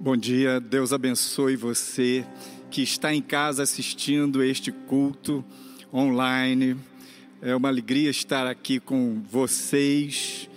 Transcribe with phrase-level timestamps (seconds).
[0.00, 2.24] Bom dia, Deus abençoe você
[2.70, 5.44] que está em casa assistindo este culto
[5.92, 6.76] online.
[7.42, 10.48] É uma alegria estar aqui com vocês,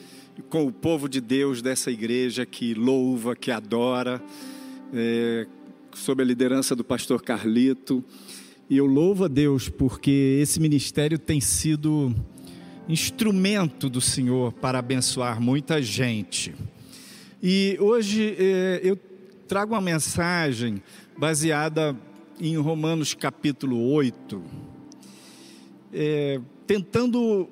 [0.47, 4.21] com o povo de Deus dessa igreja que louva, que adora,
[4.93, 5.48] é,
[5.96, 8.04] sob a liderança do pastor Carlito.
[8.70, 12.14] E eu louvo a Deus porque esse ministério tem sido
[12.88, 16.54] instrumento do Senhor para abençoar muita gente.
[17.42, 18.95] E hoje é, eu
[19.52, 20.82] trago uma mensagem
[21.18, 21.94] baseada
[22.40, 24.41] em Romanos capítulo 8,
[25.91, 27.50] é, tentando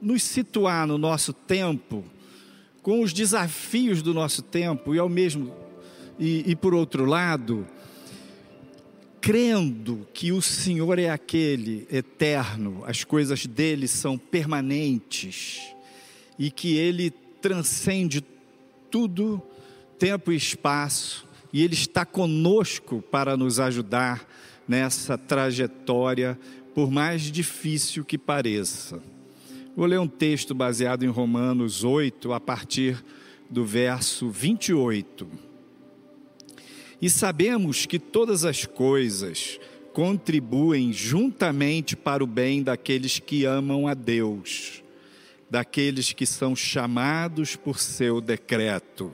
[0.00, 2.02] nos situar no nosso tempo,
[2.80, 5.54] com os desafios do nosso tempo, e ao mesmo,
[6.18, 7.66] e, e por outro lado,
[9.20, 15.60] crendo que o Senhor é aquele eterno, as coisas dele são permanentes
[16.38, 17.10] e que ele
[17.42, 18.24] transcende
[18.90, 19.42] tudo,
[19.98, 21.23] tempo e espaço,
[21.54, 24.28] e Ele está conosco para nos ajudar
[24.66, 26.36] nessa trajetória,
[26.74, 29.00] por mais difícil que pareça.
[29.76, 33.04] Vou ler um texto baseado em Romanos 8, a partir
[33.48, 35.28] do verso 28.
[37.00, 39.60] E sabemos que todas as coisas
[39.92, 44.82] contribuem juntamente para o bem daqueles que amam a Deus,
[45.48, 49.12] daqueles que são chamados por seu decreto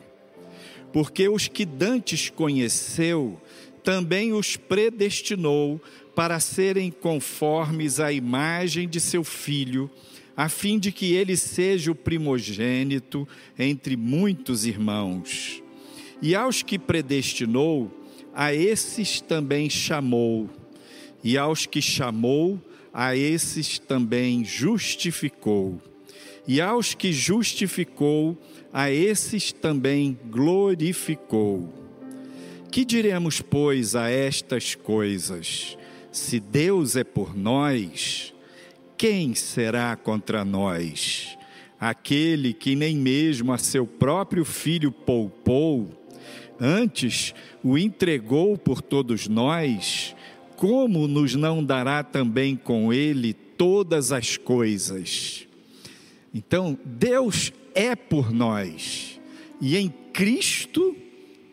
[0.92, 3.40] porque os que dantes conheceu,
[3.82, 5.80] também os predestinou
[6.14, 9.90] para serem conformes à imagem de seu filho,
[10.36, 13.26] a fim de que ele seja o primogênito
[13.58, 15.62] entre muitos irmãos.
[16.22, 17.90] E aos que predestinou,
[18.34, 20.48] a esses também chamou,
[21.22, 22.60] e aos que chamou,
[22.92, 25.80] a esses também justificou,
[26.46, 28.36] e aos que justificou,
[28.72, 31.72] a esses também glorificou.
[32.70, 35.76] Que diremos, pois, a estas coisas?
[36.12, 38.32] Se Deus é por nós,
[38.96, 41.36] quem será contra nós?
[41.80, 45.88] Aquele que nem mesmo a seu próprio filho poupou,
[46.60, 50.14] antes o entregou por todos nós,
[50.56, 55.46] como nos não dará também com ele todas as coisas?
[56.32, 59.20] Então, Deus é por nós.
[59.60, 60.96] E em Cristo,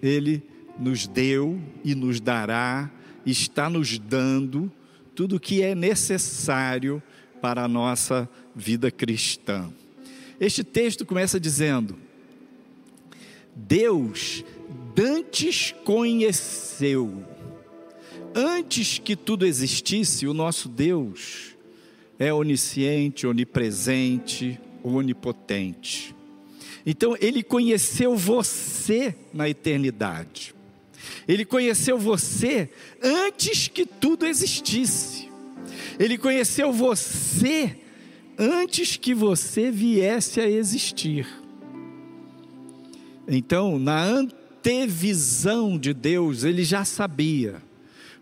[0.01, 0.43] Ele
[0.79, 2.91] nos deu e nos dará,
[3.25, 4.71] está nos dando
[5.15, 7.01] tudo o que é necessário
[7.41, 9.71] para a nossa vida cristã.
[10.39, 11.97] Este texto começa dizendo:
[13.55, 14.43] Deus
[14.95, 17.23] dantes conheceu,
[18.33, 21.55] antes que tudo existisse, o nosso Deus
[22.19, 26.15] é onisciente, onipresente, onipotente.
[26.85, 30.55] Então, ele conheceu você na eternidade.
[31.27, 32.69] Ele conheceu você
[33.03, 35.29] antes que tudo existisse.
[35.99, 37.77] Ele conheceu você
[38.37, 41.27] antes que você viesse a existir.
[43.27, 47.61] Então, na antevisão de Deus, ele já sabia.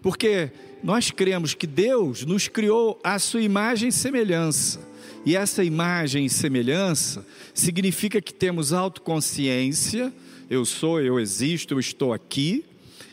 [0.02, 0.52] Porque
[0.84, 4.80] nós cremos que Deus nos criou à sua imagem e semelhança.
[5.26, 10.14] E essa imagem e semelhança significa que temos autoconsciência,
[10.50, 12.64] eu sou, eu existo, eu estou aqui,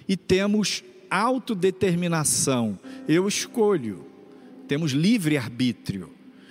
[0.07, 2.79] e temos autodeterminação,
[3.09, 4.07] eu escolho,
[4.69, 6.11] temos livre arbítrio,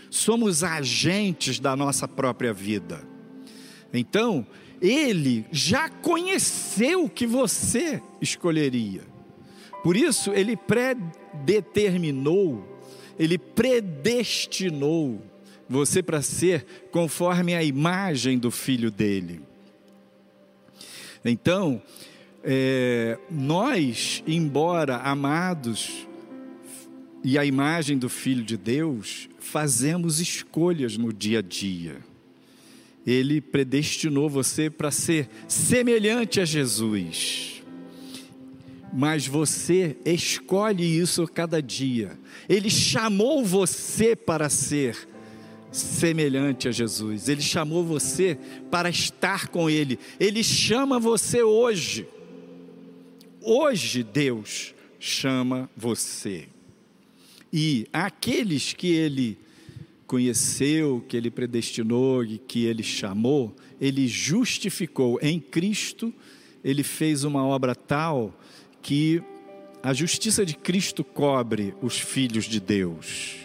[0.10, 3.08] somos agentes da nossa própria vida.
[3.94, 4.48] Então,
[4.82, 9.04] ele já conheceu o que você escolheria.
[9.84, 12.68] Por isso, ele predeterminou,
[13.20, 15.22] ele predestinou
[15.72, 19.42] você para ser conforme a imagem do filho dele.
[21.24, 21.82] Então,
[22.44, 26.08] é, nós, embora amados
[27.24, 31.98] e a imagem do Filho de Deus, fazemos escolhas no dia a dia.
[33.06, 37.64] Ele predestinou você para ser semelhante a Jesus.
[38.91, 42.20] Mas você escolhe isso cada dia.
[42.50, 45.08] Ele chamou você para ser
[45.72, 47.29] semelhante a Jesus.
[47.29, 48.38] Ele chamou você
[48.70, 49.97] para estar com Ele.
[50.20, 52.08] Ele chama você hoje.
[53.41, 56.47] Hoje Deus chama você.
[57.52, 59.38] E aqueles que Ele
[60.06, 66.14] conheceu, que Ele predestinou e que Ele chamou, Ele justificou em Cristo.
[66.64, 68.38] Ele fez uma obra tal
[68.82, 69.23] que
[69.82, 73.41] a justiça de Cristo cobre os filhos de Deus.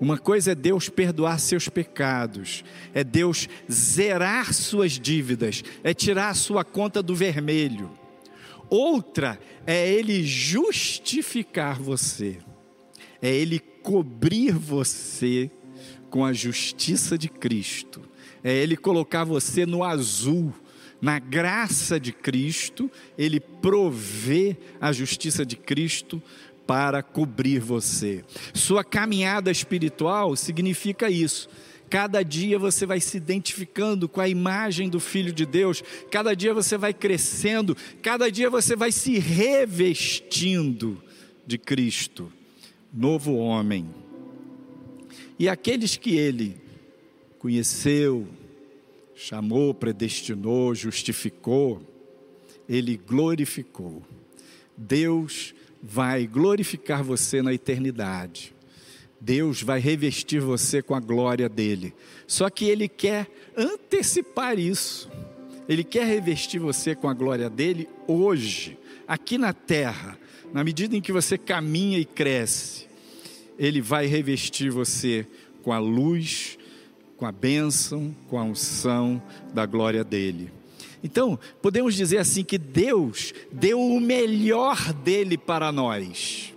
[0.00, 6.34] Uma coisa é Deus perdoar seus pecados, é Deus zerar suas dívidas, é tirar a
[6.34, 7.90] sua conta do vermelho.
[8.68, 12.38] Outra é Ele justificar você,
[13.22, 15.50] é Ele cobrir você
[16.10, 18.02] com a justiça de Cristo,
[18.42, 20.52] é Ele colocar você no azul,
[21.00, 26.22] na graça de Cristo, Ele provê a justiça de Cristo
[26.66, 28.24] para cobrir você.
[28.52, 31.48] Sua caminhada espiritual significa isso.
[31.90, 36.52] Cada dia você vai se identificando com a imagem do Filho de Deus, cada dia
[36.52, 41.00] você vai crescendo, cada dia você vai se revestindo
[41.46, 42.32] de Cristo,
[42.92, 43.88] novo homem.
[45.38, 46.56] E aqueles que ele
[47.38, 48.26] conheceu,
[49.14, 51.82] chamou, predestinou, justificou,
[52.68, 54.02] ele glorificou.
[54.76, 55.53] Deus
[55.86, 58.54] vai glorificar você na eternidade.
[59.20, 61.94] Deus vai revestir você com a glória dele.
[62.26, 63.26] Só que ele quer
[63.56, 65.10] antecipar isso.
[65.68, 70.18] Ele quer revestir você com a glória dele hoje, aqui na terra.
[70.52, 72.86] Na medida em que você caminha e cresce,
[73.58, 75.26] ele vai revestir você
[75.62, 76.58] com a luz,
[77.16, 79.22] com a bênção, com a unção
[79.52, 80.50] da glória dele.
[81.04, 86.54] Então, podemos dizer assim que Deus deu o melhor dele para nós.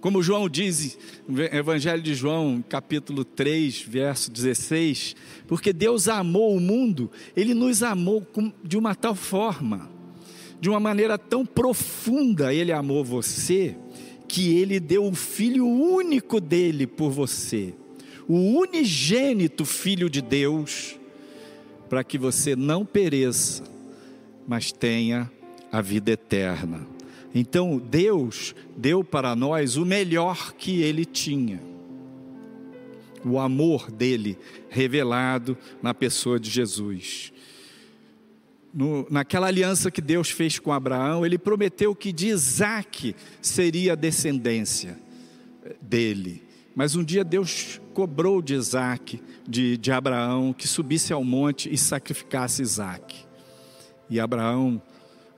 [0.00, 5.14] Como João diz no Evangelho de João, capítulo 3, verso 16,
[5.46, 8.26] porque Deus amou o mundo, ele nos amou
[8.64, 9.88] de uma tal forma,
[10.60, 13.76] de uma maneira tão profunda, ele amou você,
[14.26, 17.72] que ele deu o filho único dele por você,
[18.26, 20.98] o unigênito filho de Deus
[21.88, 23.62] para que você não pereça,
[24.46, 25.30] mas tenha
[25.70, 26.86] a vida eterna.
[27.34, 31.60] Então Deus deu para nós o melhor que ele tinha.
[33.24, 34.38] O amor dele
[34.68, 37.32] revelado na pessoa de Jesus.
[38.72, 43.96] No, naquela aliança que Deus fez com Abraão, ele prometeu que de Isaac seria a
[43.96, 44.98] descendência
[45.80, 46.42] dele.
[46.74, 51.78] Mas um dia Deus cobrou de Isaac, de, de Abraão, que subisse ao monte e
[51.78, 53.24] sacrificasse Isaac.
[54.10, 54.82] E Abraão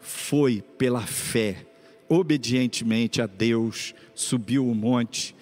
[0.01, 1.67] foi pela fé,
[2.09, 5.35] obedientemente a Deus, subiu o monte,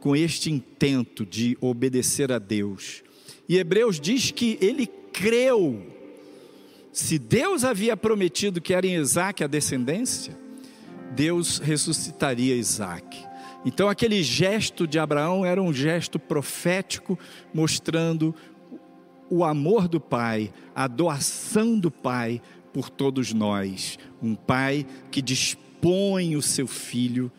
[0.00, 3.02] com este intento de obedecer a Deus.
[3.48, 5.94] E Hebreus diz que ele creu.
[6.92, 10.36] Se Deus havia prometido que era em Isaac a descendência,
[11.14, 13.25] Deus ressuscitaria Isaac.
[13.66, 17.18] Então, aquele gesto de Abraão era um gesto profético,
[17.52, 18.32] mostrando
[19.28, 22.40] o amor do Pai, a doação do Pai
[22.72, 23.98] por todos nós.
[24.22, 27.30] Um Pai que dispõe o seu filho,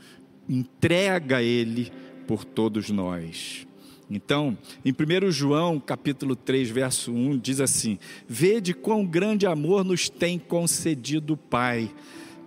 [0.49, 1.93] entrega ele
[2.27, 3.65] por todos nós.
[4.11, 7.97] Então, em 1 João, capítulo 3, verso 1, diz assim:
[8.27, 11.89] Vede quão grande amor nos tem concedido o Pai,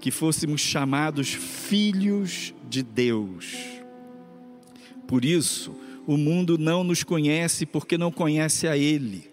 [0.01, 3.55] que fôssemos chamados filhos de Deus.
[5.07, 5.77] Por isso,
[6.07, 9.31] o mundo não nos conhece porque não conhece a Ele.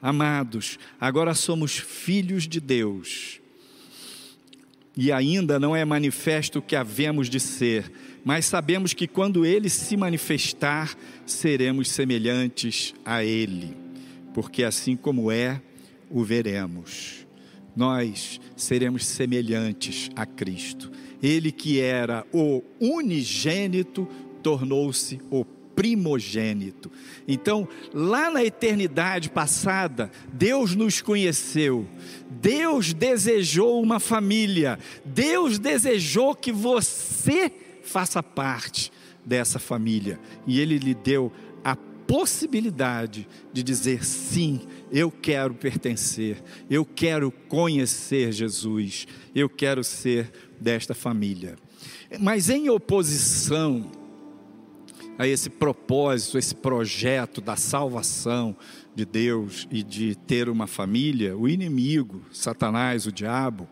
[0.00, 3.40] Amados, agora somos filhos de Deus.
[4.96, 7.92] E ainda não é manifesto o que havemos de ser,
[8.24, 10.96] mas sabemos que quando Ele se manifestar,
[11.26, 13.76] seremos semelhantes a Ele,
[14.32, 15.60] porque assim como é,
[16.08, 17.23] o veremos
[17.74, 20.90] nós seremos semelhantes a Cristo.
[21.22, 24.08] Ele que era o unigênito
[24.42, 26.90] tornou-se o primogênito.
[27.26, 31.86] Então, lá na eternidade passada, Deus nos conheceu,
[32.30, 37.50] Deus desejou uma família, Deus desejou que você
[37.82, 38.92] faça parte
[39.24, 41.32] dessa família, e Ele lhe deu
[41.64, 44.60] a possibilidade de dizer sim,
[44.94, 51.56] eu quero pertencer, eu quero conhecer Jesus, eu quero ser desta família.
[52.20, 53.90] Mas em oposição
[55.18, 58.56] a esse propósito, esse projeto da salvação
[58.94, 63.68] de Deus e de ter uma família, o inimigo, Satanás, o diabo,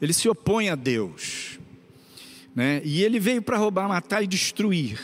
[0.00, 1.58] ele se opõe a Deus.
[2.54, 2.80] Né?
[2.86, 4.98] E ele veio para roubar, matar e destruir.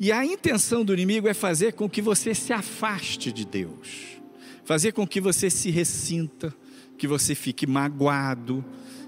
[0.00, 4.15] E a intenção do inimigo é fazer com que você se afaste de Deus,
[4.66, 6.52] fazer com que você se ressinta,
[6.98, 8.64] que você fique magoado,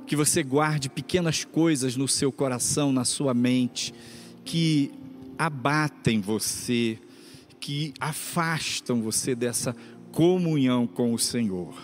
[0.07, 3.93] que você guarde pequenas coisas no seu coração, na sua mente,
[4.45, 4.93] que
[5.37, 6.97] abatem você,
[7.59, 9.75] que afastam você dessa
[10.13, 11.75] comunhão com o Senhor.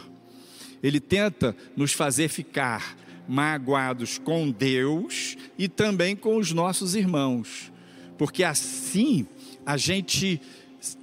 [0.81, 2.97] Ele tenta nos fazer ficar
[3.29, 7.73] magoados com Deus e também com os nossos irmãos,
[8.17, 9.27] porque assim
[9.67, 10.41] a gente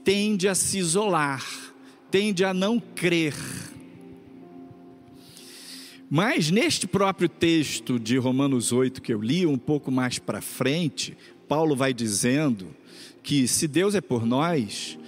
[0.06, 1.71] tende a se isolar,
[2.12, 3.34] tende a não crer.
[6.10, 11.18] Mas neste próprio texto de Romanos 8 que eu li, um pouco mais para frente,
[11.48, 12.68] Paulo vai dizendo
[13.24, 15.00] que se Deus é por nós,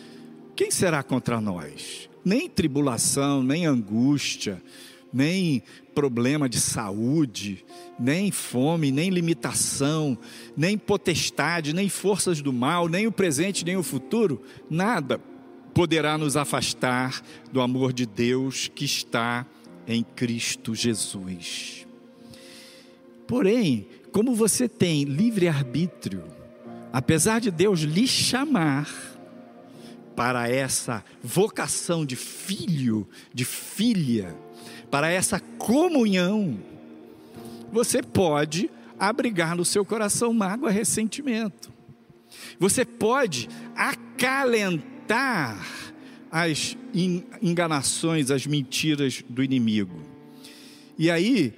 [0.56, 2.10] quem será contra nós?
[2.24, 4.64] Nem tribulação, nem angústia,
[5.12, 5.62] nem
[5.94, 7.66] problema de saúde,
[8.00, 10.18] nem fome, nem limitação,
[10.56, 15.20] nem potestade, nem forças do mal, nem o presente, nem o futuro, nada
[15.74, 19.46] poderá nos afastar do amor de Deus que está
[19.88, 21.88] em Cristo Jesus.
[23.28, 26.24] Porém, como você tem livre arbítrio,
[26.92, 28.88] apesar de Deus lhe chamar
[30.16, 34.36] para essa vocação de filho, de filha,
[34.92, 36.60] para essa comunhão,
[37.72, 41.72] você pode abrigar no seu coração mágoa, ressentimento.
[42.60, 44.93] Você pode acalentar
[46.32, 46.78] as
[47.42, 50.02] enganações, as mentiras do inimigo.
[50.98, 51.54] E aí,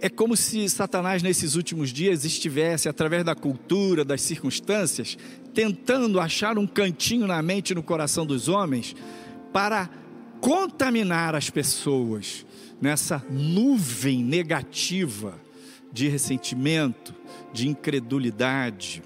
[0.00, 5.16] é como se Satanás, nesses últimos dias, estivesse, através da cultura, das circunstâncias,
[5.54, 8.94] tentando achar um cantinho na mente e no coração dos homens
[9.52, 9.88] para
[10.40, 12.44] contaminar as pessoas
[12.80, 15.40] nessa nuvem negativa
[15.92, 17.14] de ressentimento,
[17.52, 19.02] de incredulidade.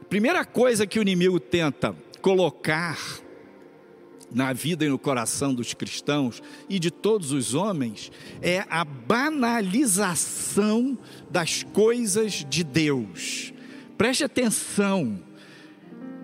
[0.00, 2.98] A primeira coisa que o inimigo tenta colocar
[4.32, 10.96] na vida e no coração dos cristãos e de todos os homens é a banalização
[11.30, 13.52] das coisas de Deus.
[13.98, 15.22] Preste atenção.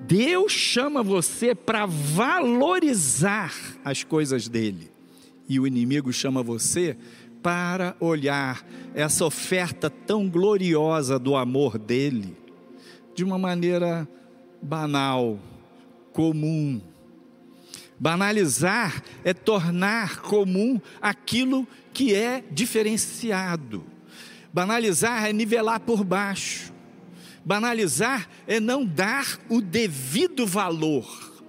[0.06, 3.52] Deus chama você para valorizar
[3.84, 4.90] as coisas dele.
[5.46, 6.96] E o inimigo chama você
[7.42, 12.34] para olhar essa oferta tão gloriosa do amor dele
[13.14, 14.08] de uma maneira
[14.62, 15.38] banal,
[16.12, 16.80] comum,
[18.00, 23.84] Banalizar é tornar comum aquilo que é diferenciado.
[24.50, 26.72] Banalizar é nivelar por baixo.
[27.44, 31.44] Banalizar é não dar o devido valor.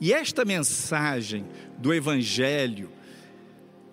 [0.00, 1.44] E esta mensagem
[1.78, 2.92] do Evangelho,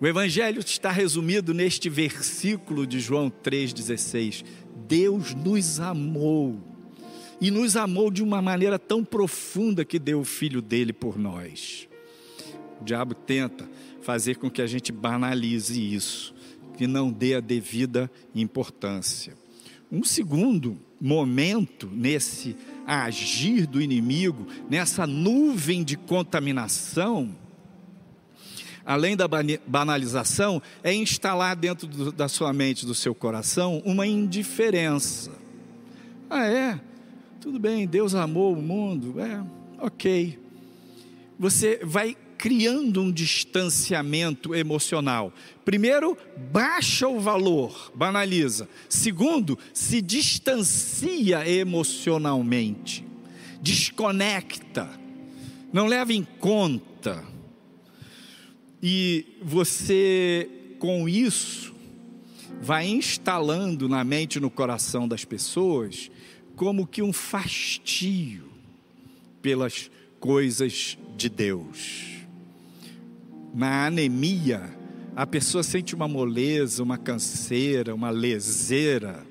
[0.00, 4.44] o Evangelho está resumido neste versículo de João 3,16.
[4.86, 6.60] Deus nos amou,
[7.40, 11.88] e nos amou de uma maneira tão profunda que deu o Filho dele por nós.
[12.80, 13.68] O diabo tenta
[14.00, 16.34] fazer com que a gente banalize isso,
[16.76, 19.34] que não dê a devida importância.
[19.90, 27.34] Um segundo momento nesse agir do inimigo, nessa nuvem de contaminação,
[28.84, 29.26] além da
[29.66, 35.32] banalização, é instalar dentro do, da sua mente, do seu coração, uma indiferença.
[36.30, 36.80] Ah, é?
[37.46, 39.40] Tudo bem, Deus amou o mundo, é,
[39.78, 40.36] ok.
[41.38, 45.32] Você vai criando um distanciamento emocional.
[45.64, 46.18] Primeiro,
[46.50, 48.68] baixa o valor, banaliza.
[48.88, 53.06] Segundo, se distancia emocionalmente,
[53.62, 54.90] desconecta,
[55.72, 57.22] não leva em conta.
[58.82, 60.50] E você,
[60.80, 61.72] com isso,
[62.60, 66.10] vai instalando na mente e no coração das pessoas
[66.56, 68.48] como que um fastio
[69.40, 72.16] pelas coisas de Deus
[73.56, 74.70] na anemia,
[75.16, 79.26] a pessoa sente uma moleza, uma canseira, uma leseira,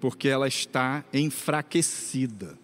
[0.00, 2.58] porque ela está enfraquecida.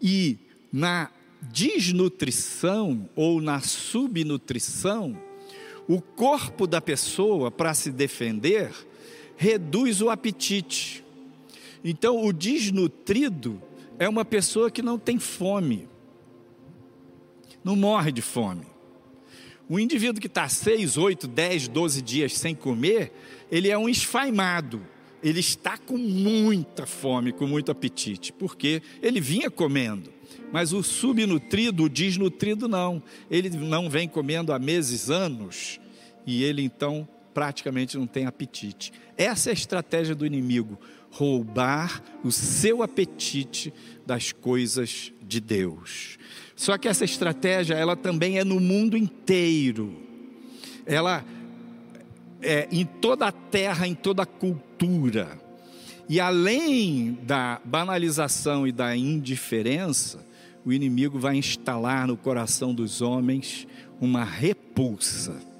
[0.00, 0.38] E
[0.72, 1.10] na
[1.42, 5.18] desnutrição ou na subnutrição,
[5.88, 8.72] o corpo da pessoa, para se defender,
[9.36, 11.03] reduz o apetite.
[11.84, 13.62] Então, o desnutrido
[13.98, 15.86] é uma pessoa que não tem fome,
[17.62, 18.66] não morre de fome.
[19.68, 23.12] O indivíduo que está 6, 8, 10, 12 dias sem comer,
[23.50, 24.80] ele é um esfaimado.
[25.22, 30.12] Ele está com muita fome, com muito apetite, porque ele vinha comendo.
[30.52, 33.02] Mas o subnutrido, o desnutrido, não.
[33.30, 35.80] Ele não vem comendo há meses, anos,
[36.26, 38.92] e ele então praticamente não tem apetite.
[39.18, 40.78] Essa é a estratégia do inimigo:
[41.10, 43.74] roubar o seu apetite
[44.06, 46.16] das coisas de Deus.
[46.56, 50.00] Só que essa estratégia, ela também é no mundo inteiro.
[50.86, 51.24] Ela
[52.40, 55.40] é em toda a terra, em toda a cultura.
[56.08, 60.24] E além da banalização e da indiferença,
[60.64, 63.66] o inimigo vai instalar no coração dos homens
[64.00, 65.53] uma repulsa.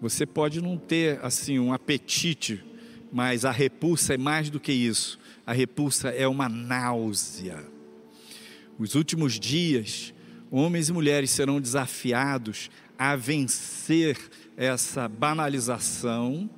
[0.00, 2.64] Você pode não ter assim um apetite,
[3.12, 5.18] mas a repulsa é mais do que isso.
[5.46, 7.78] A repulsa é uma náusea
[8.78, 10.14] os últimos dias,
[10.50, 14.16] homens e mulheres serão desafiados a vencer
[14.56, 16.48] essa banalização,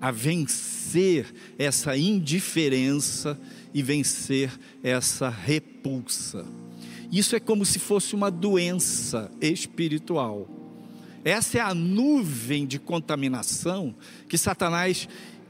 [0.00, 1.26] a vencer
[1.58, 3.38] essa indiferença
[3.74, 4.50] e vencer
[4.82, 6.46] essa repulsa.
[7.12, 10.57] Isso é como se fosse uma doença espiritual.
[11.28, 13.94] Essa é a nuvem de contaminação
[14.30, 15.06] que Satanás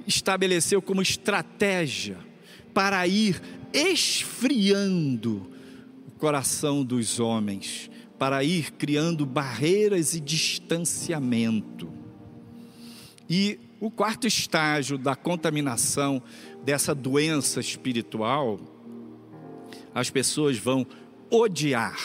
[0.08, 2.18] estabeleceu como estratégia
[2.74, 3.40] para ir
[3.72, 5.48] esfriando
[6.04, 11.88] o coração dos homens, para ir criando barreiras e distanciamento.
[13.30, 16.20] E o quarto estágio da contaminação
[16.64, 18.58] dessa doença espiritual,
[19.94, 20.84] as pessoas vão
[21.30, 22.00] odiar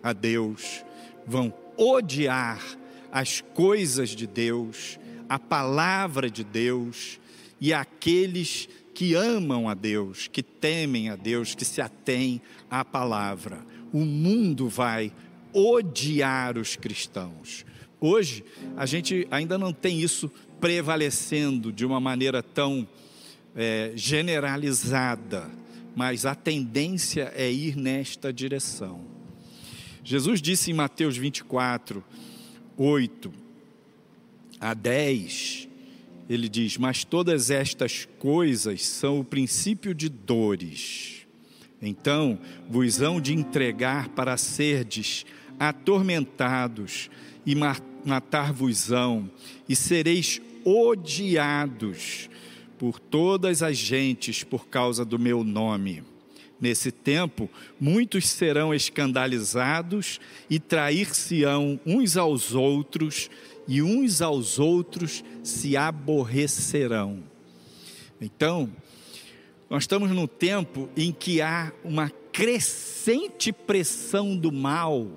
[0.00, 0.84] a Deus,
[1.26, 2.78] vão odiar
[3.12, 4.98] as coisas de Deus,
[5.28, 7.18] a palavra de Deus
[7.60, 12.40] e aqueles que amam a Deus, que temem a Deus, que se atêm
[12.70, 13.64] à palavra.
[13.92, 15.12] O mundo vai
[15.52, 17.64] odiar os cristãos.
[18.00, 18.44] Hoje,
[18.76, 22.86] a gente ainda não tem isso prevalecendo de uma maneira tão
[23.54, 25.50] é, generalizada,
[25.94, 29.04] mas a tendência é ir nesta direção.
[30.04, 32.02] Jesus disse em Mateus 24,
[32.82, 33.30] 8
[34.58, 35.68] a 10,
[36.30, 41.26] ele diz: Mas todas estas coisas são o princípio de dores.
[41.82, 42.38] Então
[42.70, 45.26] vos hão de entregar para serdes
[45.58, 47.10] atormentados
[47.44, 47.54] e
[48.02, 49.30] matar-vos-ão,
[49.68, 52.30] e sereis odiados
[52.78, 56.02] por todas as gentes por causa do meu nome.
[56.60, 57.48] Nesse tempo,
[57.80, 63.30] muitos serão escandalizados e trair-se-ão uns aos outros,
[63.66, 67.22] e uns aos outros se aborrecerão.
[68.20, 68.70] Então,
[69.70, 75.08] nós estamos num tempo em que há uma crescente pressão do mal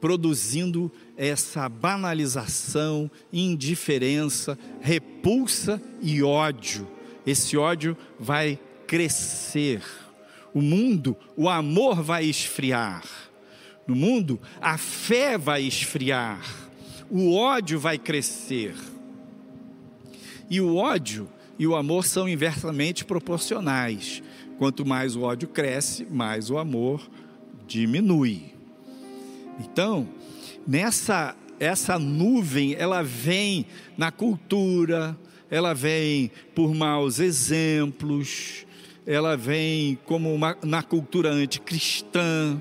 [0.00, 6.86] produzindo essa banalização, indiferença, repulsa e ódio.
[7.26, 9.82] Esse ódio vai crescer.
[10.54, 13.04] O mundo, o amor vai esfriar.
[13.86, 16.40] No mundo, a fé vai esfriar.
[17.10, 18.74] O ódio vai crescer.
[20.50, 24.22] E o ódio e o amor são inversamente proporcionais.
[24.58, 27.08] Quanto mais o ódio cresce, mais o amor
[27.66, 28.54] diminui.
[29.60, 30.08] Então,
[30.66, 35.18] nessa essa nuvem, ela vem na cultura,
[35.50, 38.64] ela vem por maus exemplos,
[39.08, 42.60] ela vem como uma, na cultura anticristã.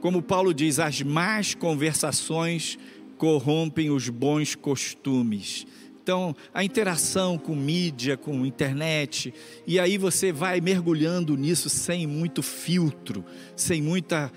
[0.00, 2.78] Como Paulo diz, as más conversações
[3.18, 5.66] corrompem os bons costumes.
[6.02, 9.34] Então, a interação com mídia, com internet,
[9.66, 13.22] e aí você vai mergulhando nisso sem muito filtro,
[13.54, 14.32] sem muita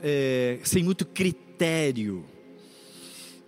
[0.00, 2.24] é, sem muito critério.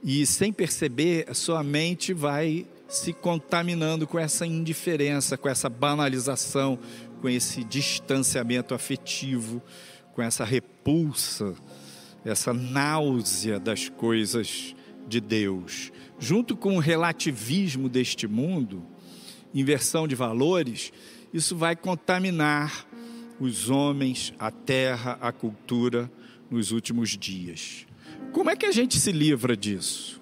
[0.03, 6.79] E sem perceber, a sua mente vai se contaminando com essa indiferença, com essa banalização,
[7.21, 9.63] com esse distanciamento afetivo,
[10.15, 11.55] com essa repulsa,
[12.25, 14.75] essa náusea das coisas
[15.07, 15.93] de Deus.
[16.19, 18.85] Junto com o relativismo deste mundo,
[19.55, 20.93] inversão de valores,
[21.33, 22.87] isso vai contaminar
[23.41, 26.11] os homens, a terra, a cultura,
[26.51, 27.87] nos últimos dias.
[28.33, 30.21] Como é que a gente se livra disso?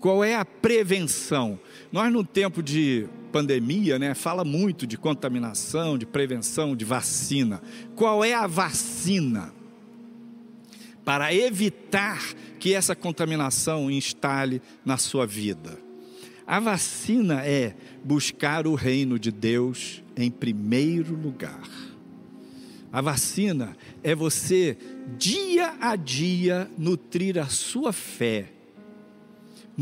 [0.00, 1.58] Qual é a prevenção?
[1.92, 7.60] Nós, no tempo de pandemia, né, fala muito de contaminação, de prevenção, de vacina.
[7.94, 9.52] Qual é a vacina?
[11.04, 12.22] Para evitar
[12.58, 15.78] que essa contaminação instale na sua vida.
[16.46, 21.68] A vacina é buscar o reino de Deus em primeiro lugar.
[22.90, 24.78] A vacina é você,
[25.18, 28.52] dia a dia, nutrir a sua fé,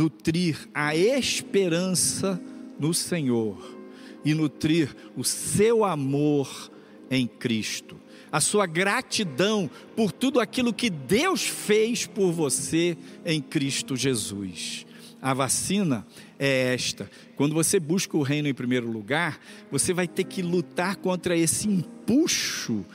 [0.00, 2.40] nutrir a esperança
[2.78, 3.78] no Senhor
[4.24, 6.72] e nutrir o seu amor
[7.10, 8.00] em Cristo,
[8.32, 14.86] a sua gratidão por tudo aquilo que Deus fez por você em Cristo Jesus.
[15.20, 16.06] A vacina
[16.38, 19.38] é esta: quando você busca o reino em primeiro lugar,
[19.70, 22.86] você vai ter que lutar contra esse empuxo,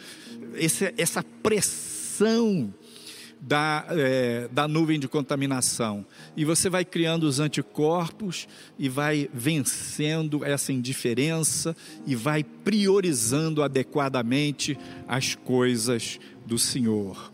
[0.97, 2.73] essa pressão
[3.41, 6.05] da, é, da nuvem de contaminação.
[6.35, 14.77] E você vai criando os anticorpos e vai vencendo essa indiferença e vai priorizando adequadamente
[15.07, 17.31] as coisas do Senhor.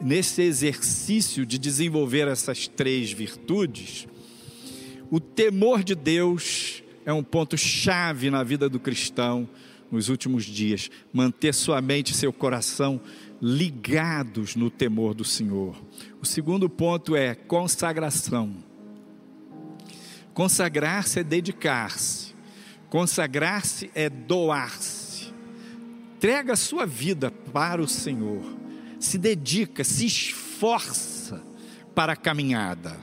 [0.00, 4.08] Nesse exercício de desenvolver essas três virtudes,
[5.10, 9.48] o temor de Deus é um ponto chave na vida do cristão
[9.90, 10.90] nos últimos dias.
[11.12, 13.00] Manter sua mente e seu coração
[13.42, 15.76] ligados no temor do Senhor.
[16.20, 18.54] O segundo ponto é consagração.
[20.32, 22.32] Consagrar-se é dedicar-se.
[22.88, 25.32] Consagrar-se é doar-se.
[26.16, 28.44] Entrega a sua vida para o Senhor.
[29.00, 31.42] Se dedica, se esforça
[31.96, 32.96] para a caminhada,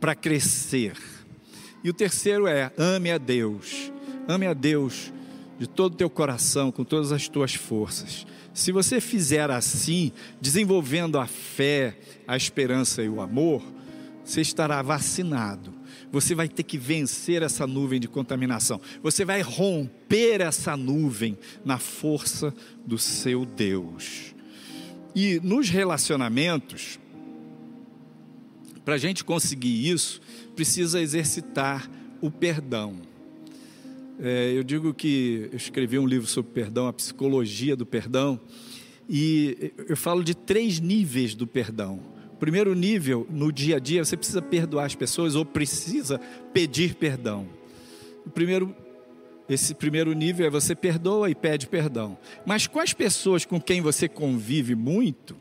[0.00, 0.96] para crescer.
[1.82, 3.92] E o terceiro é: ame a Deus.
[4.26, 5.12] Ame a Deus
[5.58, 8.26] de todo o teu coração, com todas as tuas forças.
[8.54, 13.60] Se você fizer assim, desenvolvendo a fé, a esperança e o amor,
[14.24, 15.74] você estará vacinado.
[16.12, 18.80] Você vai ter que vencer essa nuvem de contaminação.
[19.02, 22.54] Você vai romper essa nuvem na força
[22.86, 24.32] do seu Deus.
[25.16, 27.00] E nos relacionamentos,
[28.84, 30.20] para a gente conseguir isso,
[30.54, 31.90] precisa exercitar
[32.20, 33.13] o perdão.
[34.20, 38.40] É, eu digo que eu escrevi um livro sobre perdão, a psicologia do perdão,
[39.08, 42.00] e eu falo de três níveis do perdão.
[42.38, 46.20] Primeiro nível, no dia a dia, você precisa perdoar as pessoas ou precisa
[46.52, 47.48] pedir perdão.
[48.24, 48.74] O primeiro,
[49.48, 52.16] esse primeiro nível é você perdoa e pede perdão.
[52.46, 55.36] Mas com as pessoas com quem você convive muito,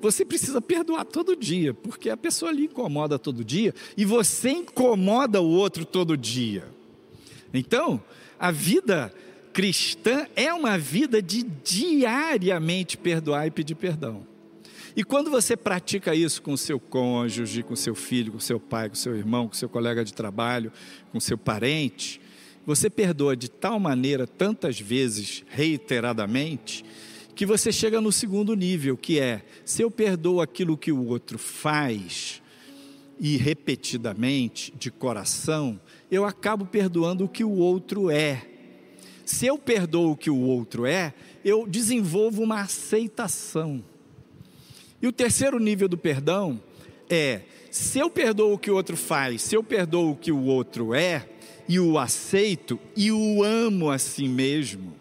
[0.00, 5.40] você precisa perdoar todo dia, porque a pessoa lhe incomoda todo dia e você incomoda
[5.40, 6.64] o outro todo dia.
[7.54, 8.02] Então,
[8.38, 9.14] a vida
[9.52, 14.26] cristã é uma vida de diariamente perdoar e pedir perdão.
[14.96, 18.94] E quando você pratica isso com seu cônjuge, com seu filho, com seu pai, com
[18.94, 20.72] seu irmão, com seu colega de trabalho,
[21.12, 22.20] com seu parente,
[22.66, 26.84] você perdoa de tal maneira, tantas vezes, reiteradamente,
[27.34, 31.38] que você chega no segundo nível, que é: se eu perdoo aquilo que o outro
[31.38, 32.40] faz,
[33.18, 35.80] e repetidamente, de coração,
[36.14, 38.46] eu acabo perdoando o que o outro é.
[39.24, 43.82] Se eu perdoo o que o outro é, eu desenvolvo uma aceitação.
[45.00, 46.60] E o terceiro nível do perdão
[47.08, 50.44] é: se eu perdoo o que o outro faz, se eu perdoo o que o
[50.44, 51.28] outro é,
[51.68, 54.94] e o aceito e o amo a si mesmo,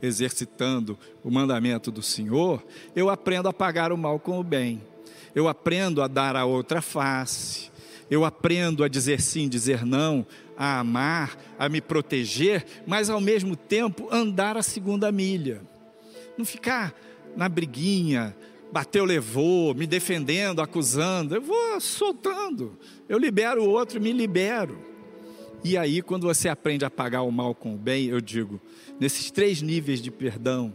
[0.00, 2.64] exercitando o mandamento do Senhor,
[2.94, 4.80] eu aprendo a pagar o mal com o bem.
[5.34, 7.70] Eu aprendo a dar a outra face.
[8.10, 10.24] Eu aprendo a dizer sim, dizer não,
[10.56, 15.60] a amar, a me proteger, mas ao mesmo tempo andar a segunda milha.
[16.36, 16.94] Não ficar
[17.36, 18.34] na briguinha,
[18.72, 21.34] bateu, levou, me defendendo, acusando.
[21.34, 22.78] Eu vou soltando.
[23.08, 24.78] Eu libero o outro, me libero.
[25.64, 28.60] E aí, quando você aprende a pagar o mal com o bem, eu digo,
[29.00, 30.72] nesses três níveis de perdão,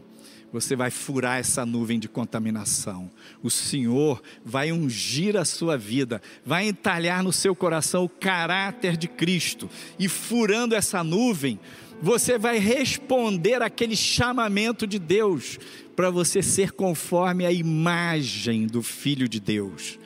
[0.51, 3.09] você vai furar essa nuvem de contaminação.
[3.41, 9.07] O Senhor vai ungir a sua vida, vai entalhar no seu coração o caráter de
[9.07, 9.69] Cristo.
[9.97, 11.59] E furando essa nuvem,
[12.01, 15.59] você vai responder aquele chamamento de Deus
[15.95, 19.99] para você ser conforme a imagem do Filho de Deus.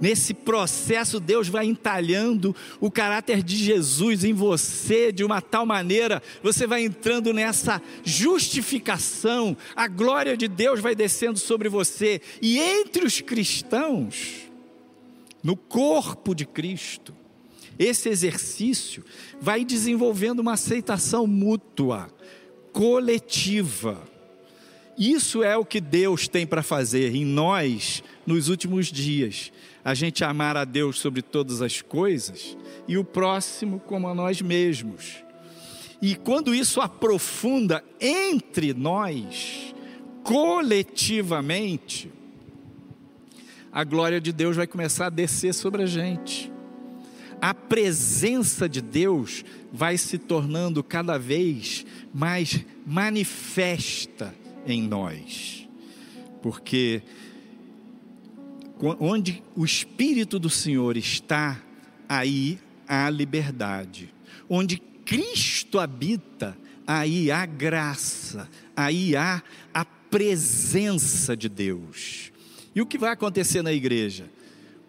[0.00, 6.22] Nesse processo, Deus vai entalhando o caráter de Jesus em você de uma tal maneira,
[6.42, 13.04] você vai entrando nessa justificação, a glória de Deus vai descendo sobre você, e entre
[13.04, 14.50] os cristãos,
[15.42, 17.14] no corpo de Cristo,
[17.78, 19.04] esse exercício
[19.40, 22.08] vai desenvolvendo uma aceitação mútua,
[22.72, 24.02] coletiva.
[24.96, 29.50] Isso é o que Deus tem para fazer em nós nos últimos dias
[29.84, 34.40] a gente amar a Deus sobre todas as coisas e o próximo como a nós
[34.40, 35.16] mesmos.
[36.00, 39.74] E quando isso aprofunda entre nós,
[40.22, 42.10] coletivamente,
[43.72, 46.52] a glória de Deus vai começar a descer sobre a gente.
[47.40, 54.34] A presença de Deus vai se tornando cada vez mais manifesta
[54.66, 55.68] em nós.
[56.40, 57.02] Porque
[58.82, 61.60] onde o Espírito do Senhor está,
[62.08, 64.12] aí há liberdade.
[64.48, 69.42] Onde Cristo habita, aí há graça, aí há
[69.72, 72.32] a presença de Deus.
[72.74, 74.28] E o que vai acontecer na igreja?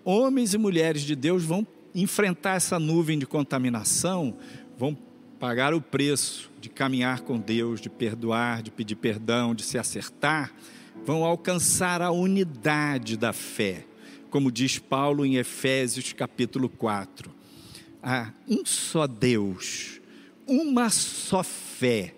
[0.04, 4.36] Homens e mulheres de Deus vão enfrentar essa nuvem de contaminação,
[4.78, 4.98] vão
[5.40, 10.52] pagar o preço de caminhar com Deus, de perdoar, de pedir perdão, de se acertar
[11.06, 13.86] vão alcançar a unidade da fé,
[14.30, 17.32] como diz Paulo em Efésios capítulo 4.
[18.02, 20.02] Há um só Deus,
[20.48, 22.16] uma só fé,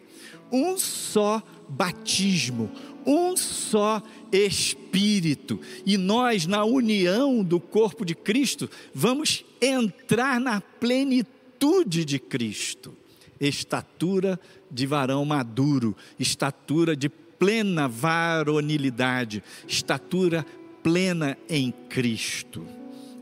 [0.52, 2.72] um só batismo,
[3.06, 5.60] um só Espírito.
[5.86, 12.96] E nós, na união do corpo de Cristo, vamos entrar na plenitude de Cristo.
[13.40, 14.40] Estatura
[14.72, 20.46] de varão maduro, estatura de plena varonilidade, estatura
[20.84, 22.66] plena em Cristo.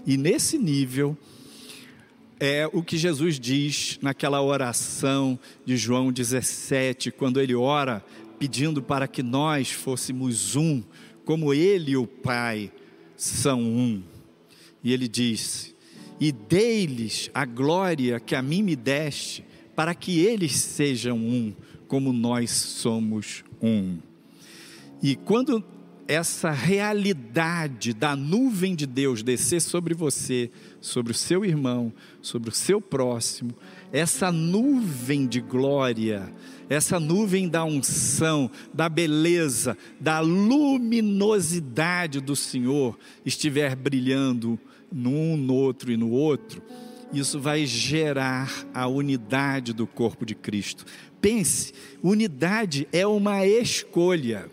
[0.05, 1.17] E nesse nível
[2.39, 8.03] é o que Jesus diz naquela oração de João 17, quando ele ora
[8.37, 10.83] pedindo para que nós fôssemos um,
[11.23, 12.69] como ele e o Pai
[13.15, 14.03] são um.
[14.83, 15.73] E ele diz:
[16.19, 21.53] E dei-lhes a glória que a mim me deste, para que eles sejam um,
[21.93, 23.99] como nós somos um.
[24.99, 25.63] E quando
[26.07, 30.49] essa realidade da nuvem de Deus descer sobre você,
[30.81, 33.53] sobre o seu irmão, sobre o seu próximo,
[33.91, 36.33] essa nuvem de glória,
[36.67, 44.59] essa nuvem da unção, da beleza, da luminosidade do Senhor estiver brilhando
[44.91, 46.59] num, no outro e no outro,
[47.13, 50.85] isso vai gerar a unidade do corpo de Cristo.
[51.21, 54.49] Pense, unidade é uma escolha.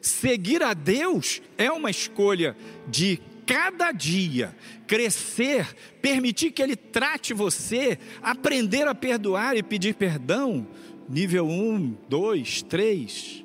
[0.00, 2.56] Seguir a Deus é uma escolha
[2.88, 4.54] de cada dia
[4.86, 10.66] crescer, permitir que Ele trate você, aprender a perdoar e pedir perdão.
[11.08, 13.44] Nível 1, 2, 3.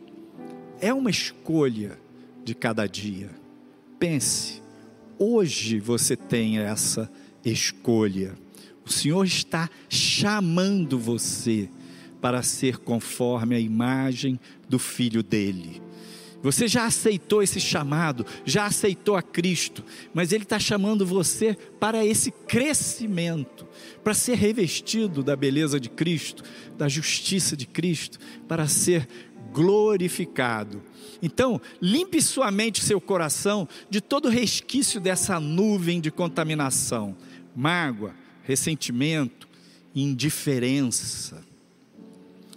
[0.79, 1.99] É uma escolha
[2.43, 3.29] de cada dia.
[3.99, 4.61] Pense,
[5.17, 7.24] hoje você tem essa escolha.
[8.85, 11.69] O Senhor está chamando você
[12.21, 15.81] para ser conforme a imagem do Filho dele.
[16.41, 22.05] Você já aceitou esse chamado, já aceitou a Cristo, mas Ele está chamando você para
[22.05, 23.65] esse crescimento,
[24.03, 26.43] para ser revestido da beleza de Cristo,
[26.77, 29.07] da justiça de Cristo, para ser
[29.51, 30.83] glorificado.
[31.21, 37.15] Então, limpe sua mente seu coração de todo resquício dessa nuvem de contaminação,
[37.55, 38.13] mágoa,
[38.43, 39.47] ressentimento,
[39.95, 41.43] indiferença,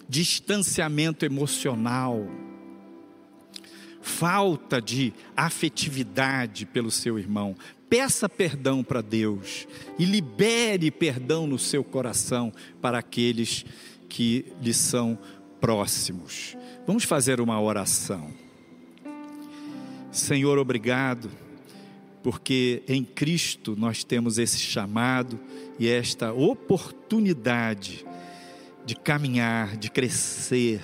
[0.09, 2.27] distanciamento emocional
[4.09, 7.55] falta de afetividade pelo seu irmão.
[7.89, 13.65] Peça perdão para Deus e libere perdão no seu coração para aqueles
[14.09, 15.19] que lhe são
[15.61, 16.57] próximos.
[16.87, 18.33] Vamos fazer uma oração.
[20.11, 21.31] Senhor, obrigado,
[22.23, 25.39] porque em Cristo nós temos esse chamado
[25.79, 28.05] e esta oportunidade
[28.85, 30.81] de caminhar, de crescer,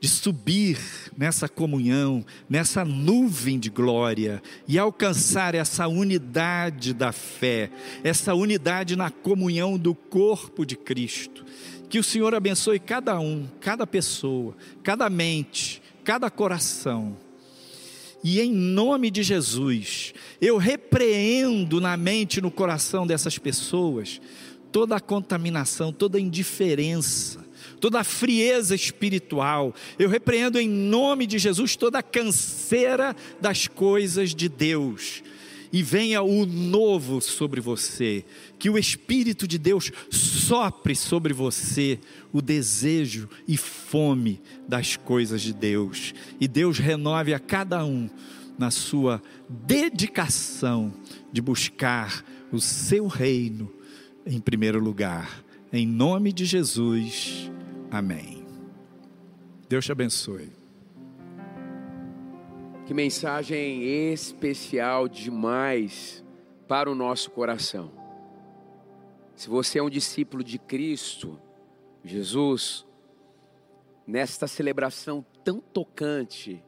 [0.00, 0.78] de subir
[1.16, 7.70] nessa comunhão, nessa nuvem de glória e alcançar essa unidade da fé,
[8.02, 11.42] essa unidade na comunhão do corpo de Cristo.
[11.88, 17.16] Que o Senhor abençoe cada um, cada pessoa, cada mente, cada coração.
[18.22, 24.20] E em nome de Jesus, eu repreendo na mente no coração dessas pessoas
[24.74, 27.46] toda a contaminação, toda a indiferença,
[27.80, 29.72] toda a frieza espiritual.
[29.96, 35.22] Eu repreendo em nome de Jesus toda a canseira das coisas de Deus.
[35.72, 38.24] E venha o novo sobre você,
[38.58, 41.98] que o Espírito de Deus sopre sobre você
[42.32, 46.14] o desejo e fome das coisas de Deus.
[46.40, 48.08] E Deus renove a cada um
[48.58, 50.92] na sua dedicação
[51.32, 53.72] de buscar o seu reino
[54.26, 55.44] em primeiro lugar.
[55.72, 57.50] Em nome de Jesus.
[57.90, 58.44] Amém.
[59.68, 60.52] Deus te abençoe.
[62.86, 66.24] Que mensagem especial demais
[66.68, 67.90] para o nosso coração.
[69.34, 71.40] Se você é um discípulo de Cristo,
[72.04, 72.86] Jesus,
[74.06, 76.62] nesta celebração tão tocante,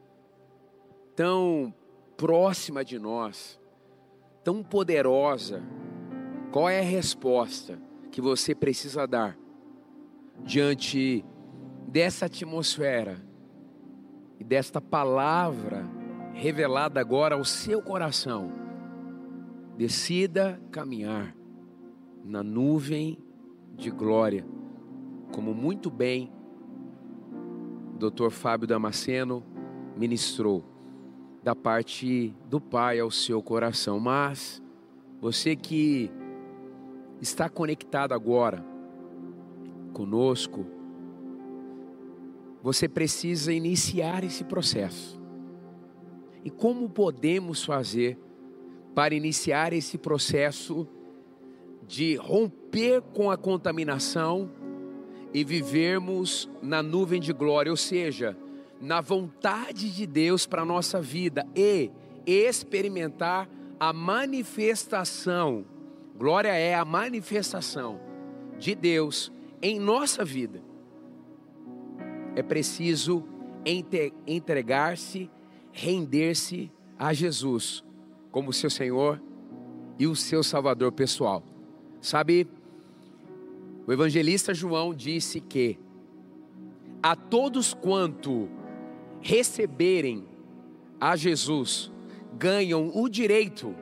[1.17, 1.73] tão
[2.15, 3.59] próxima de nós,
[4.43, 5.63] tão poderosa,
[6.51, 7.79] qual é a resposta
[8.11, 9.35] que você precisa dar
[10.43, 11.25] diante
[11.87, 13.19] dessa atmosfera
[14.39, 15.89] e desta palavra
[16.35, 18.51] revelada agora ao seu coração,
[19.75, 21.35] decida caminhar
[22.23, 23.17] na nuvem
[23.73, 24.45] de glória,
[25.33, 26.31] como muito bem
[27.97, 28.29] Dr.
[28.29, 29.43] Fábio Damasceno
[29.97, 30.76] ministrou,
[31.47, 34.01] da parte do Pai ao seu coração.
[34.01, 34.61] Mas
[35.21, 36.11] você que
[37.21, 38.61] está conectado agora,
[39.93, 40.65] conosco,
[42.61, 45.21] você precisa iniciar esse processo.
[46.43, 48.19] E como podemos fazer
[48.93, 50.85] para iniciar esse processo
[51.87, 54.51] de romper com a contaminação
[55.33, 58.37] e vivermos na nuvem de glória, ou seja,
[58.81, 61.91] na vontade de Deus para a nossa vida e
[62.25, 65.65] experimentar a manifestação.
[66.17, 67.99] Glória é a manifestação
[68.57, 70.61] de Deus em nossa vida.
[72.35, 73.23] É preciso
[74.25, 75.29] entregar-se,
[75.71, 77.83] render-se a Jesus
[78.31, 79.21] como seu Senhor
[79.97, 81.43] e o seu Salvador pessoal.
[82.01, 82.47] Sabe,
[83.85, 85.79] o evangelista João disse que
[87.01, 88.49] a todos quanto
[89.21, 90.25] receberem
[90.99, 91.91] a Jesus
[92.37, 93.75] ganham o direito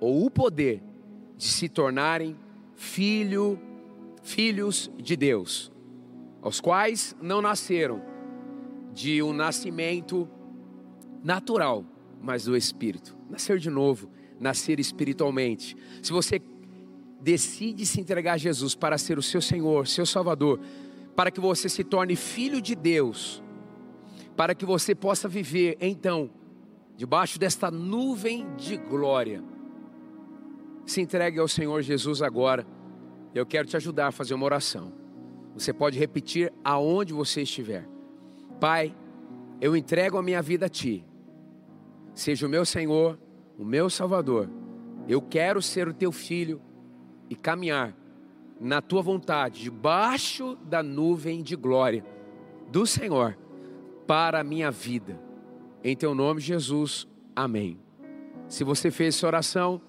[0.00, 0.82] ou o poder
[1.36, 2.36] de se tornarem
[2.74, 3.58] filho,
[4.22, 5.70] filhos de Deus,
[6.40, 8.02] aos quais não nasceram
[8.92, 10.28] de um nascimento
[11.22, 11.84] natural,
[12.20, 13.16] mas do Espírito.
[13.28, 15.76] Nascer de novo, nascer espiritualmente.
[16.02, 16.40] Se você
[17.20, 20.58] decide se entregar a Jesus para ser o seu Senhor, seu Salvador,
[21.14, 23.42] para que você se torne filho de Deus,
[24.36, 26.30] para que você possa viver então
[26.96, 29.42] debaixo desta nuvem de glória.
[30.84, 32.66] Se entregue ao Senhor Jesus agora.
[33.34, 34.92] Eu quero te ajudar a fazer uma oração.
[35.54, 37.88] Você pode repetir aonde você estiver.
[38.60, 38.94] Pai,
[39.60, 41.04] eu entrego a minha vida a Ti.
[42.14, 43.18] Seja o meu Senhor,
[43.56, 44.50] o meu Salvador.
[45.08, 46.60] Eu quero ser o Teu filho
[47.28, 47.96] e caminhar
[48.60, 52.04] na Tua vontade, debaixo da nuvem de glória
[52.70, 53.36] do Senhor,
[54.10, 55.16] para a minha vida.
[55.84, 57.06] Em Teu nome, Jesus.
[57.36, 57.78] Amém.
[58.48, 59.80] Se você fez essa oração,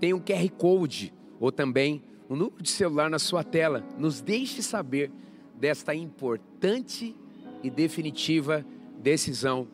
[0.00, 3.86] tem um QR Code ou também um número de celular na sua tela.
[3.96, 5.12] Nos deixe saber
[5.54, 7.14] desta importante
[7.62, 8.66] e definitiva
[8.98, 9.68] decisão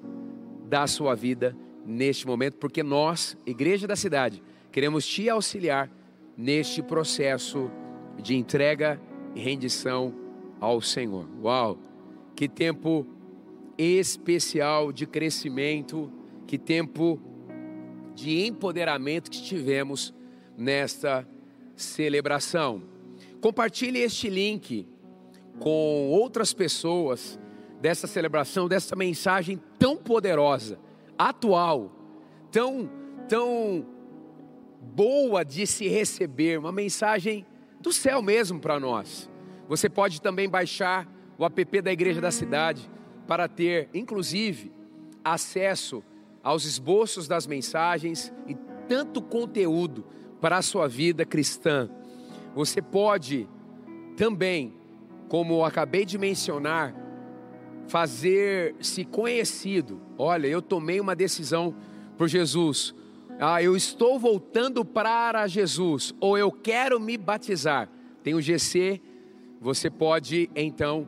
[0.68, 5.90] da sua vida neste momento, porque nós, Igreja da Cidade, queremos te auxiliar
[6.36, 7.70] neste processo
[8.22, 9.00] de entrega
[9.34, 10.14] e rendição
[10.60, 11.26] ao Senhor.
[11.42, 11.78] Uau!
[12.36, 13.06] Que tempo
[13.78, 16.12] especial de crescimento,
[16.46, 17.20] que tempo
[18.14, 20.12] de empoderamento que tivemos
[20.56, 21.26] nesta
[21.76, 22.82] celebração.
[23.40, 24.88] Compartilhe este link
[25.60, 27.38] com outras pessoas
[27.80, 30.80] dessa celebração, dessa mensagem tão poderosa,
[31.16, 31.92] atual,
[32.50, 32.90] tão,
[33.28, 33.86] tão
[34.80, 37.46] boa de se receber, uma mensagem
[37.80, 39.30] do céu mesmo para nós.
[39.68, 41.06] Você pode também baixar
[41.38, 42.90] o app da Igreja da Cidade
[43.28, 44.72] para ter, inclusive,
[45.22, 46.02] acesso
[46.42, 48.56] aos esboços das mensagens e
[48.88, 50.06] tanto conteúdo
[50.40, 51.90] para a sua vida cristã.
[52.54, 53.46] Você pode
[54.16, 54.72] também,
[55.28, 56.94] como eu acabei de mencionar,
[57.86, 60.00] fazer-se conhecido.
[60.16, 61.76] Olha, eu tomei uma decisão
[62.16, 62.94] por Jesus.
[63.38, 67.90] Ah, eu estou voltando para Jesus, ou eu quero me batizar.
[68.22, 69.02] Tem o GC,
[69.60, 71.06] você pode então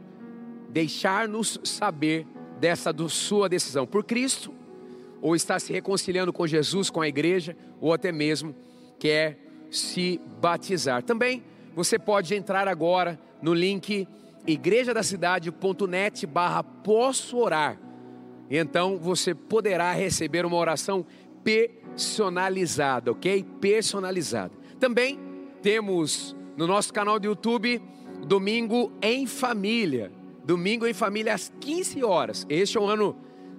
[0.71, 2.27] deixar-nos saber
[2.59, 4.53] dessa do sua decisão por Cristo,
[5.23, 8.55] ou está se reconciliando com Jesus, com a igreja, ou até mesmo
[8.99, 9.39] quer
[9.71, 11.03] se batizar.
[11.03, 11.43] Também
[11.75, 14.07] você pode entrar agora no link
[14.47, 17.79] igrejadacidade.net barra posso orar.
[18.51, 21.07] Então você poderá receber uma oração
[21.45, 23.45] personalizada, ok?
[23.61, 24.53] Personalizada.
[24.79, 25.19] Também
[25.63, 27.81] temos no nosso canal do YouTube
[28.27, 30.20] Domingo em Família.
[30.45, 32.47] Domingo em Família às 15 horas.
[32.49, 33.17] Este é o ano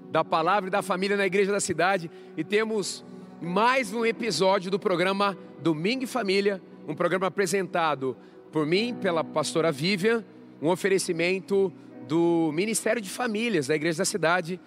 [0.10, 3.06] da palavra e da família na Igreja da Cidade e temos
[3.42, 8.18] mais um episódio do programa Domingo em Família, um programa apresentado
[8.52, 10.26] por mim, pela pastora Vivian,
[10.62, 11.72] um oferecimento
[12.08, 14.60] do Ministério de Famílias da Igreja da Cidade,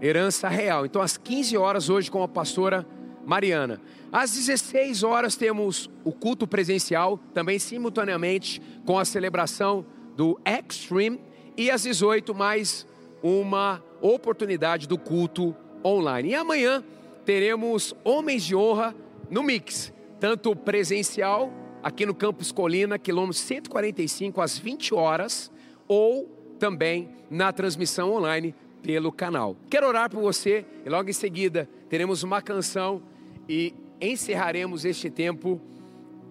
[0.00, 0.84] Herança Real.
[0.84, 2.86] Então, às 15 horas hoje com a pastora
[3.24, 3.80] Mariana.
[4.12, 11.18] Às 16 horas temos o culto presencial, também simultaneamente com a celebração do Extreme
[11.56, 12.86] e às 18 mais
[13.22, 16.30] uma oportunidade do culto online.
[16.30, 16.82] E amanhã
[17.24, 18.94] teremos Homens de Honra
[19.30, 25.50] no Mix, tanto presencial aqui no Campus Colina, quilômetro 145 às 20 horas,
[25.86, 29.56] ou também na transmissão online pelo canal.
[29.68, 33.02] Quero orar por você e logo em seguida teremos uma canção
[33.48, 35.60] e encerraremos este tempo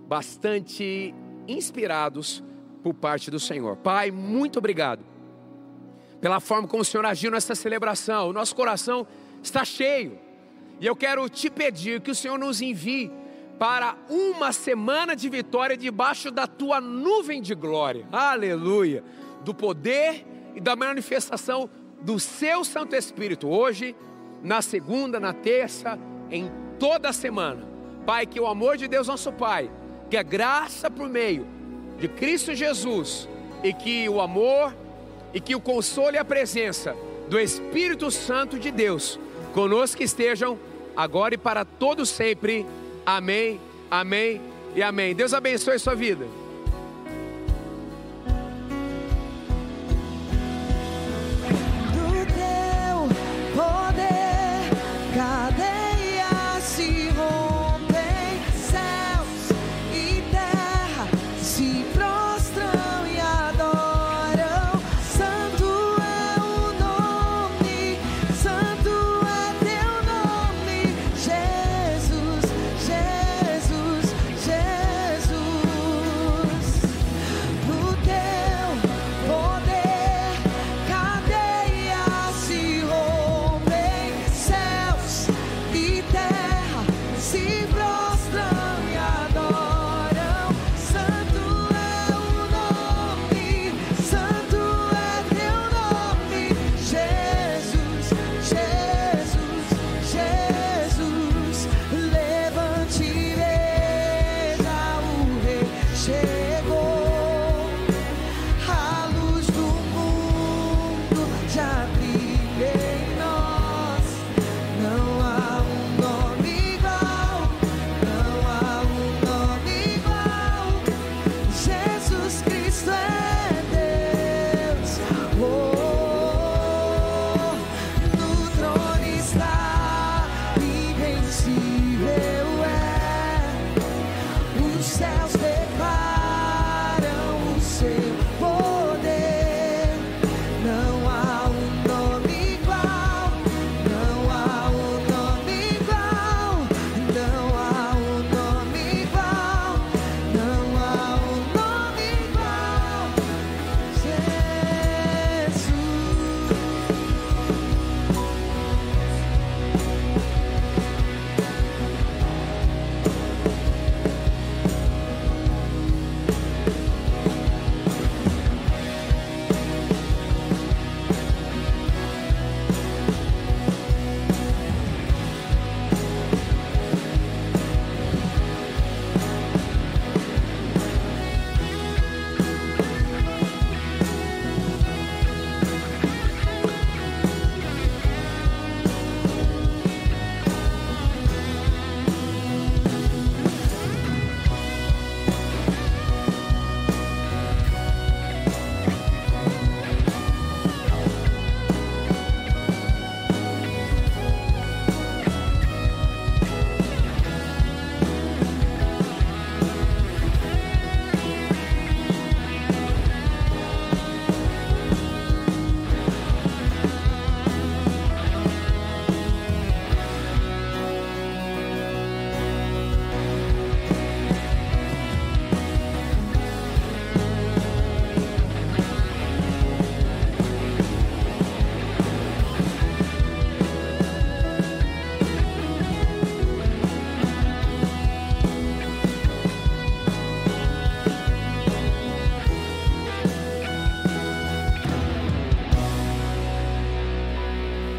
[0.07, 1.13] bastante
[1.47, 2.43] inspirados
[2.84, 3.77] por parte do Senhor.
[3.77, 5.11] Pai, muito obrigado
[6.21, 8.29] pela forma como o Senhor agiu nessa celebração.
[8.29, 9.07] O nosso coração
[9.41, 10.19] está cheio.
[10.80, 13.11] E eu quero te pedir que o Senhor nos envie
[13.59, 18.07] para uma semana de vitória debaixo da tua nuvem de glória.
[18.11, 19.03] Aleluia!
[19.43, 21.69] Do poder e da manifestação
[22.01, 23.95] do seu Santo Espírito hoje,
[24.43, 25.99] na segunda, na terça,
[26.30, 27.67] em toda a semana.
[28.05, 29.69] Pai, que o amor de Deus, nosso Pai,
[30.09, 31.45] que a graça por meio
[31.97, 33.30] de Cristo Jesus
[33.63, 34.76] e que o amor
[35.34, 36.95] e que o consolo e a presença
[37.29, 39.19] do Espírito Santo de Deus
[39.53, 40.57] conosco estejam
[40.95, 42.65] agora e para todo sempre.
[43.05, 43.59] Amém,
[43.89, 44.41] amém
[44.75, 45.15] e amém.
[45.15, 46.25] Deus abençoe sua vida.